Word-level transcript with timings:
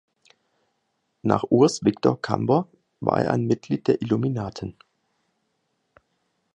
Nach 1.21 1.43
Urs 1.51 1.85
Viktor 1.85 2.19
Kamber 2.19 2.67
war 3.01 3.21
er 3.21 3.31
ein 3.33 3.45
Mitglied 3.45 3.87
der 3.87 4.01
Illuminaten. 4.01 4.75